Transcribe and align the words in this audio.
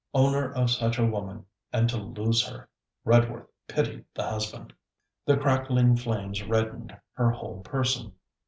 Owner 0.15 0.51
of 0.51 0.71
such 0.71 0.97
a 0.97 1.05
woman, 1.05 1.45
and 1.71 1.87
to 1.91 1.97
lose 1.97 2.43
her! 2.47 2.67
Redworth 3.05 3.45
pitied 3.67 4.05
the 4.15 4.23
husband. 4.27 4.73
The 5.27 5.37
crackling 5.37 5.95
flames 5.95 6.41
reddened 6.43 6.97
her 7.17 7.29
whole 7.29 7.61
person. 7.61 8.13